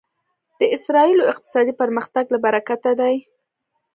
[0.59, 3.15] د اسرایلو اقتصادي پرمختګ له برکته دی.